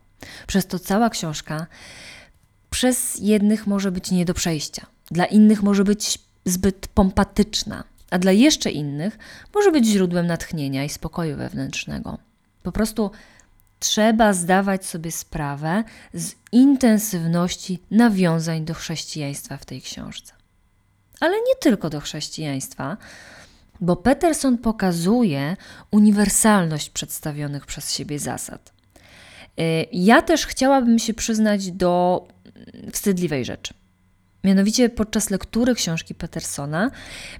Przez 0.47 0.67
to 0.67 0.79
cała 0.79 1.09
książka 1.09 1.67
przez 2.69 3.19
jednych 3.19 3.67
może 3.67 3.91
być 3.91 4.11
nie 4.11 4.25
do 4.25 4.33
przejścia, 4.33 4.85
dla 5.11 5.25
innych 5.25 5.63
może 5.63 5.83
być 5.83 6.19
zbyt 6.45 6.87
pompatyczna, 6.87 7.83
a 8.09 8.19
dla 8.19 8.31
jeszcze 8.31 8.71
innych 8.71 9.17
może 9.55 9.71
być 9.71 9.85
źródłem 9.85 10.27
natchnienia 10.27 10.83
i 10.83 10.89
spokoju 10.89 11.37
wewnętrznego. 11.37 12.17
Po 12.63 12.71
prostu 12.71 13.11
trzeba 13.79 14.33
zdawać 14.33 14.85
sobie 14.85 15.11
sprawę 15.11 15.83
z 16.13 16.33
intensywności 16.51 17.79
nawiązań 17.91 18.65
do 18.65 18.73
chrześcijaństwa 18.73 19.57
w 19.57 19.65
tej 19.65 19.81
książce. 19.81 20.33
Ale 21.19 21.37
nie 21.37 21.55
tylko 21.59 21.89
do 21.89 21.99
chrześcijaństwa, 21.99 22.97
bo 23.81 23.95
Peterson 23.95 24.57
pokazuje 24.57 25.57
uniwersalność 25.91 26.89
przedstawionych 26.89 27.65
przez 27.65 27.93
siebie 27.93 28.19
zasad. 28.19 28.73
Y, 29.59 29.87
ja 29.91 30.21
też 30.21 30.45
chciałabym 30.45 30.99
się 30.99 31.13
przyznać 31.13 31.71
do 31.71 32.23
wstydliwej 32.91 33.45
rzeczy. 33.45 33.73
Mianowicie 34.43 34.89
podczas 34.89 35.29
lektury 35.29 35.75
książki 35.75 36.15
Petersona 36.15 36.91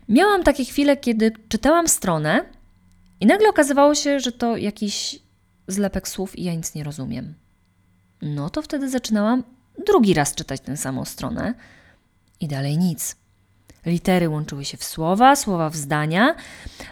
miałam 0.10 0.44
takie 0.44 0.66
chwile, 0.66 0.98
kiedy 0.98 1.32
czytałam 1.50 1.88
stronę 1.88 2.46
i 3.20 3.26
nagle 3.26 3.50
okazywało 3.50 3.96
się, 3.96 4.20
że 4.20 4.32
to 4.32 4.58
jakiś 4.58 5.20
zlepek 5.68 6.08
słów 6.08 6.40
i 6.40 6.44
ja 6.44 6.54
nic 6.54 6.76
nie 6.76 6.84
rozumiem. 6.84 7.34
No 8.22 8.50
to 8.50 8.62
wtedy 8.62 8.90
zaczynałam 8.90 9.44
drugi 9.86 10.14
raz 10.14 10.36
czytać 10.36 10.62
tę 10.62 10.78
samą 10.78 11.06
stronę 11.06 11.54
i 12.40 12.48
dalej 12.48 12.78
nic. 12.78 13.16
Litery 13.86 14.30
łączyły 14.30 14.66
się 14.66 14.78
w 14.78 14.84
słowa, 14.84 15.36
słowa 15.36 15.70
w 15.70 15.76
zdania, 15.76 16.36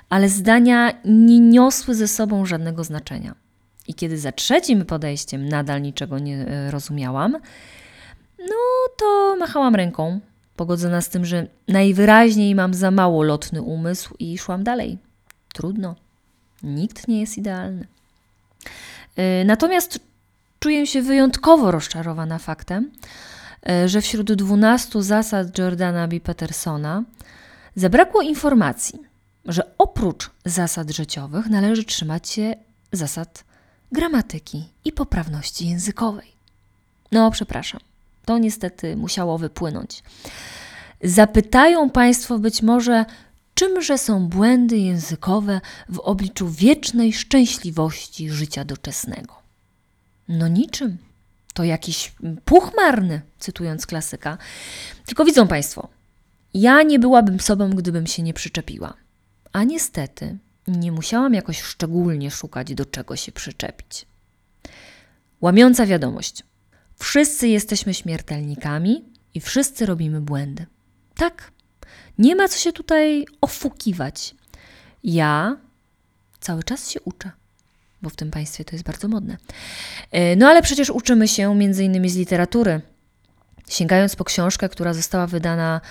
ale 0.10 0.30
zdania 0.30 0.94
nie 1.06 1.40
niosły 1.40 1.96
ze 1.96 2.08
sobą 2.08 2.46
żadnego 2.46 2.84
znaczenia. 2.84 3.36
I 3.88 3.94
kiedy 3.94 4.18
za 4.18 4.32
trzecim 4.32 4.86
podejściem 4.86 5.50
nadal 5.50 5.82
niczego 5.82 6.20
nie 6.20 6.48
e, 6.48 6.72
rozumiałam, 6.72 7.38
no 8.50 8.58
to 8.98 9.36
machałam 9.40 9.76
ręką, 9.76 10.20
pogodzona 10.56 11.02
z 11.02 11.10
tym, 11.10 11.26
że 11.26 11.48
najwyraźniej 11.68 12.56
mam 12.56 12.74
za 12.74 12.92
mało 12.92 13.24
lotny 13.24 13.62
umysł 13.62 14.16
i 14.20 14.38
szłam 14.38 14.64
dalej. 14.64 14.98
Trudno. 15.54 15.96
Nikt 16.64 17.08
nie 17.08 17.20
jest 17.20 17.38
idealny. 17.38 17.88
E, 19.16 19.46
natomiast 19.46 20.00
czuję 20.60 20.88
się 20.88 21.02
wyjątkowo 21.02 21.72
rozczarowana 21.72 22.40
faktem, 22.40 22.92
e, 23.70 23.90
że 23.90 24.02
wśród 24.02 24.34
12 24.34 25.04
zasad 25.04 25.58
Jordana 25.58 26.08
B. 26.08 26.20
Petersona 26.20 27.04
zabrakło 27.76 28.22
informacji, 28.22 29.00
że 29.46 29.72
oprócz 29.78 30.30
zasad 30.46 30.92
życiowych 30.92 31.50
należy 31.50 31.84
trzymać 31.84 32.30
się 32.30 32.56
zasad 32.92 33.44
gramatyki 33.92 34.64
i 34.86 34.92
poprawności 34.92 35.70
językowej. 35.70 36.32
No, 37.12 37.32
przepraszam, 37.32 37.80
to 38.26 38.38
niestety 38.38 38.96
musiało 38.96 39.38
wypłynąć. 39.38 40.04
Zapytają 41.04 41.90
Państwo 41.90 42.40
być 42.40 42.62
może, 42.62 43.06
czymże 43.54 43.98
są 43.98 44.28
błędy 44.28 44.78
językowe 44.78 45.62
w 45.90 46.00
obliczu 46.00 46.50
wiecznej 46.50 47.14
szczęśliwości 47.14 48.30
życia 48.30 48.66
doczesnego. 48.66 49.36
No 50.28 50.48
niczym. 50.48 50.98
To 51.54 51.64
jakiś 51.64 52.14
puch 52.46 52.72
marny, 52.78 53.22
cytując 53.40 53.86
klasyka. 53.86 54.38
Tylko 55.06 55.26
widzą 55.26 55.48
Państwo, 55.48 55.90
Ja 56.54 56.84
nie 56.84 57.00
byłabym 57.00 57.40
sobą, 57.40 57.70
gdybym 57.70 58.08
się 58.08 58.24
nie 58.24 58.34
przyczepiła. 58.34 58.94
A 59.54 59.64
niestety 59.64 60.38
nie 60.68 60.92
musiałam 60.92 61.34
jakoś 61.34 61.62
szczególnie 61.62 62.32
szukać, 62.32 62.74
do 62.74 62.86
czego 62.86 63.16
się 63.16 63.32
przyczepić. 63.32 64.06
Łamiąca 65.42 65.86
wiadomość. 65.86 66.44
Wszyscy 67.02 67.48
jesteśmy 67.48 67.94
śmiertelnikami 67.94 69.06
i 69.34 69.42
wszyscy 69.42 69.86
robimy 69.86 70.22
błędy. 70.22 70.66
Tak, 71.16 71.52
nie 72.18 72.36
ma 72.36 72.48
co 72.48 72.60
się 72.60 72.74
tutaj 72.74 73.26
ofukiwać. 73.42 74.36
Ja 75.04 75.58
cały 76.40 76.64
czas 76.64 76.90
się 76.90 77.02
uczę, 77.02 77.32
bo 78.02 78.10
w 78.10 78.16
tym 78.16 78.32
państwie 78.32 78.66
to 78.66 78.76
jest 78.76 78.86
bardzo 78.86 79.08
modne. 79.08 79.38
E, 80.12 80.36
no 80.36 80.48
ale 80.48 80.62
przecież 80.62 80.90
uczymy 80.90 81.28
się 81.28 81.56
między 81.56 81.84
innymi 81.84 82.10
z 82.10 82.16
literatury. 82.16 82.82
Sięgając 83.70 84.16
po 84.16 84.24
książkę, 84.24 84.70
która 84.70 84.94
została 84.94 85.28
wydana 85.28 85.82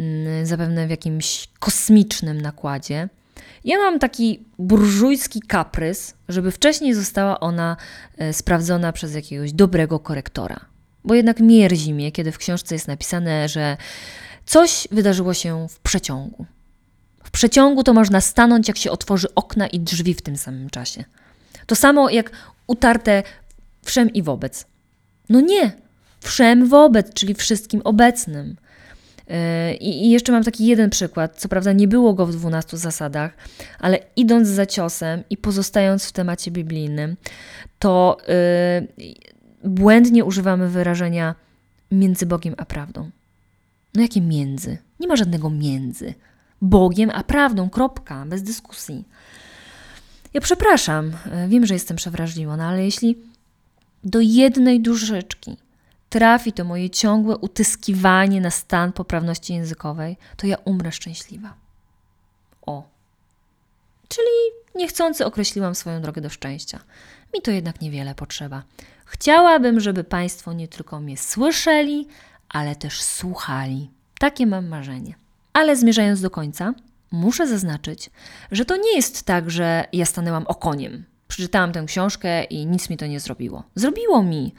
mm, 0.00 0.46
zapewne 0.46 0.86
w 0.86 0.90
jakimś 0.90 1.48
kosmicznym 1.58 2.40
nakładzie, 2.40 3.08
ja 3.64 3.78
mam 3.78 3.98
taki 3.98 4.44
burżujski 4.58 5.40
kaprys, 5.40 6.14
żeby 6.28 6.50
wcześniej 6.50 6.94
została 6.94 7.40
ona 7.40 7.76
e, 8.18 8.32
sprawdzona 8.32 8.92
przez 8.92 9.14
jakiegoś 9.14 9.52
dobrego 9.52 9.98
korektora. 9.98 10.60
Bo 11.04 11.14
jednak 11.14 11.40
mierzi 11.40 11.94
mnie, 11.94 12.12
kiedy 12.12 12.32
w 12.32 12.38
książce 12.38 12.74
jest 12.74 12.88
napisane, 12.88 13.48
że 13.48 13.76
coś 14.46 14.88
wydarzyło 14.90 15.34
się 15.34 15.66
w 15.68 15.78
przeciągu. 15.78 16.46
W 17.24 17.30
przeciągu 17.30 17.82
to 17.82 17.94
można 17.94 18.20
stanąć, 18.20 18.68
jak 18.68 18.76
się 18.76 18.90
otworzy 18.90 19.34
okna 19.34 19.66
i 19.66 19.80
drzwi 19.80 20.14
w 20.14 20.22
tym 20.22 20.36
samym 20.36 20.70
czasie. 20.70 21.04
To 21.66 21.74
samo 21.74 22.10
jak 22.10 22.30
utarte 22.66 23.22
wszem 23.84 24.12
i 24.12 24.22
wobec. 24.22 24.66
No 25.28 25.40
nie, 25.40 25.72
wszem 26.20 26.68
wobec, 26.68 27.14
czyli 27.14 27.34
wszystkim 27.34 27.80
obecnym. 27.84 28.56
Yy, 29.28 29.74
I 29.74 30.10
jeszcze 30.10 30.32
mam 30.32 30.44
taki 30.44 30.66
jeden 30.66 30.90
przykład. 30.90 31.36
Co 31.36 31.48
prawda 31.48 31.72
nie 31.72 31.88
było 31.88 32.14
go 32.14 32.26
w 32.26 32.36
12 32.36 32.76
zasadach, 32.76 33.36
ale 33.78 33.98
idąc 34.16 34.48
za 34.48 34.66
ciosem 34.66 35.22
i 35.30 35.36
pozostając 35.36 36.06
w 36.06 36.12
temacie 36.12 36.50
biblijnym, 36.50 37.16
to 37.78 38.16
yy, 38.98 39.14
błędnie 39.64 40.24
używamy 40.24 40.68
wyrażenia 40.68 41.34
między 41.90 42.26
Bogiem 42.26 42.54
a 42.58 42.64
prawdą. 42.64 43.10
No 43.94 44.02
jakie 44.02 44.20
między? 44.20 44.78
Nie 45.00 45.08
ma 45.08 45.16
żadnego 45.16 45.50
między. 45.50 46.14
Bogiem 46.62 47.10
a 47.14 47.24
prawdą, 47.24 47.70
kropka, 47.70 48.24
bez 48.26 48.42
dyskusji. 48.42 49.04
Ja 50.34 50.40
przepraszam, 50.40 51.06
yy, 51.06 51.48
wiem, 51.48 51.66
że 51.66 51.74
jestem 51.74 51.96
przewrażliwa, 51.96 52.56
no 52.56 52.64
ale 52.64 52.84
jeśli 52.84 53.18
do 54.04 54.20
jednej 54.20 54.80
duszyczki 54.80 55.56
trafi 56.16 56.52
to 56.52 56.64
moje 56.64 56.90
ciągłe 56.90 57.36
utyskiwanie 57.36 58.40
na 58.40 58.50
stan 58.50 58.92
poprawności 58.92 59.54
językowej, 59.54 60.16
to 60.36 60.46
ja 60.46 60.56
umrę 60.64 60.92
szczęśliwa. 60.92 61.54
O. 62.66 62.82
Czyli 64.08 64.30
niechcący 64.74 65.26
określiłam 65.26 65.74
swoją 65.74 66.02
drogę 66.02 66.20
do 66.20 66.30
szczęścia. 66.30 66.80
Mi 67.34 67.42
to 67.42 67.50
jednak 67.50 67.80
niewiele 67.80 68.14
potrzeba. 68.14 68.62
Chciałabym, 69.04 69.80
żeby 69.80 70.04
Państwo 70.04 70.52
nie 70.52 70.68
tylko 70.68 71.00
mnie 71.00 71.16
słyszeli, 71.16 72.08
ale 72.48 72.76
też 72.76 73.02
słuchali. 73.02 73.90
Takie 74.18 74.46
mam 74.46 74.68
marzenie. 74.68 75.14
Ale 75.52 75.76
zmierzając 75.76 76.20
do 76.20 76.30
końca, 76.30 76.74
muszę 77.10 77.46
zaznaczyć, 77.46 78.10
że 78.50 78.64
to 78.64 78.76
nie 78.76 78.96
jest 78.96 79.22
tak, 79.22 79.50
że 79.50 79.84
ja 79.92 80.06
stanęłam 80.06 80.46
okoniem 80.46 81.04
Przeczytałam 81.36 81.72
tę 81.72 81.84
książkę 81.86 82.44
i 82.44 82.66
nic 82.66 82.90
mi 82.90 82.96
to 82.96 83.06
nie 83.06 83.20
zrobiło. 83.20 83.62
Zrobiło 83.74 84.22
mi, 84.22 84.54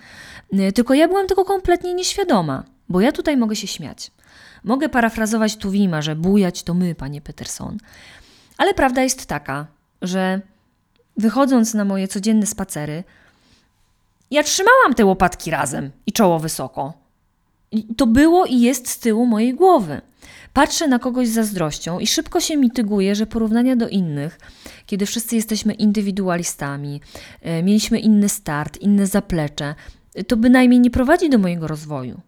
y, 0.54 0.72
tylko 0.72 0.94
ja 0.94 1.08
byłam 1.08 1.28
tego 1.28 1.46
kompletnie 1.46 1.94
nieświadoma, 1.94 2.64
bo 2.90 3.02
ja 3.02 3.12
tutaj 3.12 3.38
mogę 3.38 3.56
się 3.56 3.68
śmiać. 3.68 4.12
Mogę 4.64 4.90
parafrazować 4.90 5.56
Tuwima, 5.58 6.02
że 6.02 6.16
bujać 6.16 6.64
to 6.64 6.74
my, 6.74 6.96
panie 6.96 7.22
Peterson. 7.22 7.78
Ale 8.58 8.74
prawda 8.74 9.04
jest 9.04 9.26
taka, 9.26 9.68
że 10.02 10.42
wychodząc 11.18 11.74
na 11.74 11.86
moje 11.86 12.08
codzienne 12.08 12.46
spacery, 12.46 13.04
ja 14.32 14.44
trzymałam 14.44 14.94
te 14.94 15.06
łopatki 15.06 15.52
razem 15.52 15.92
i 16.06 16.12
czoło 16.12 16.40
wysoko. 16.40 16.94
I 17.72 17.96
to 17.96 18.08
było 18.08 18.46
i 18.46 18.60
jest 18.60 18.88
z 18.88 19.00
tyłu 19.00 19.26
mojej 19.26 19.54
głowy. 19.54 20.02
Patrzę 20.54 20.88
na 20.88 21.00
kogoś 21.00 21.28
z 21.28 21.34
zazdrością 21.34 22.00
i 22.00 22.08
szybko 22.08 22.40
się 22.40 22.58
mityguje, 22.58 23.16
że 23.16 23.26
porównania 23.26 23.76
do 23.76 23.90
innych, 23.90 24.40
kiedy 24.86 25.06
wszyscy 25.06 25.36
jesteśmy 25.36 25.74
indywidualistami, 25.74 27.02
e, 27.42 27.64
mieliśmy 27.64 28.00
inny 28.00 28.30
start, 28.30 28.78
inne 28.78 29.08
zaplecze, 29.08 29.76
to 30.28 30.38
bynajmniej 30.38 30.80
nie 30.80 30.92
prowadzi 30.92 31.30
do 31.30 31.38
mojego 31.38 31.68
rozwoju. 31.68 32.22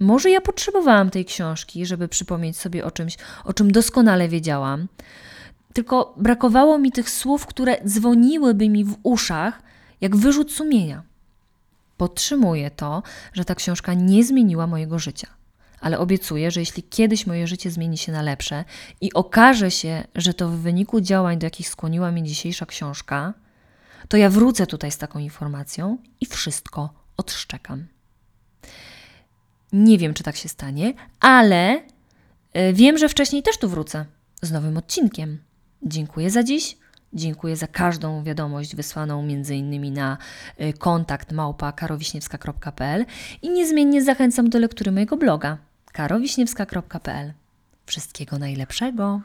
Może 0.00 0.30
ja 0.30 0.40
potrzebowałam 0.40 1.10
tej 1.10 1.24
książki, 1.24 1.86
żeby 1.86 2.08
przypomnieć 2.08 2.56
sobie 2.56 2.84
o 2.84 2.90
czymś, 2.90 3.16
o 3.44 3.52
czym 3.52 3.72
doskonale 3.72 4.28
wiedziałam, 4.28 4.88
tylko 5.72 6.14
brakowało 6.16 6.78
mi 6.78 6.92
tych 6.92 7.10
słów, 7.10 7.46
które 7.46 7.76
dzwoniłyby 7.86 8.68
mi 8.68 8.84
w 8.84 8.96
uszach 9.02 9.62
jak 10.00 10.16
wyrzut 10.16 10.52
sumienia. 10.52 11.02
Podtrzymuję 12.00 12.70
to, 12.70 13.02
że 13.32 13.44
ta 13.44 13.54
książka 13.54 13.94
nie 13.94 14.24
zmieniła 14.24 14.66
mojego 14.66 14.98
życia 14.98 15.26
ale 15.80 15.98
obiecuję, 15.98 16.50
że 16.50 16.60
jeśli 16.60 16.82
kiedyś 16.82 17.26
moje 17.26 17.46
życie 17.46 17.70
zmieni 17.70 17.98
się 17.98 18.12
na 18.12 18.22
lepsze 18.22 18.64
i 19.00 19.12
okaże 19.12 19.70
się, 19.70 20.04
że 20.14 20.34
to 20.34 20.48
w 20.48 20.56
wyniku 20.56 21.00
działań, 21.00 21.38
do 21.38 21.46
jakich 21.46 21.68
skłoniła 21.68 22.10
mnie 22.12 22.22
dzisiejsza 22.22 22.66
książka, 22.66 23.34
to 24.08 24.16
ja 24.16 24.30
wrócę 24.30 24.66
tutaj 24.66 24.90
z 24.90 24.98
taką 24.98 25.18
informacją 25.18 25.98
i 26.20 26.26
wszystko 26.26 26.90
odszczekam. 27.16 27.86
Nie 29.72 29.98
wiem, 29.98 30.14
czy 30.14 30.22
tak 30.22 30.36
się 30.36 30.48
stanie, 30.48 30.94
ale 31.20 31.82
e, 32.52 32.72
wiem, 32.72 32.98
że 32.98 33.08
wcześniej 33.08 33.42
też 33.42 33.58
tu 33.58 33.68
wrócę 33.68 34.04
z 34.42 34.50
nowym 34.50 34.76
odcinkiem. 34.76 35.38
Dziękuję 35.82 36.30
za 36.30 36.42
dziś. 36.44 36.76
Dziękuję 37.12 37.56
za 37.56 37.66
każdą 37.66 38.24
wiadomość 38.24 38.76
wysłaną 38.76 39.22
innymi 39.56 39.90
na 39.90 40.18
e, 40.56 40.72
kontakt 40.72 41.32
małpa 41.32 41.72
karowiśniewska.pl 41.72 43.06
i 43.42 43.50
niezmiennie 43.50 44.04
zachęcam 44.04 44.50
do 44.50 44.58
lektury 44.58 44.92
mojego 44.92 45.16
bloga 45.16 45.58
karowiśniewska.pl. 45.92 47.32
Wszystkiego 47.86 48.38
najlepszego! 48.38 49.20